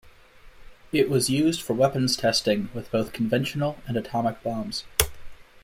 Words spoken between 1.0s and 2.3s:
was used for weapons